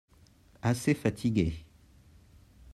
[0.63, 1.63] Assez fatigué.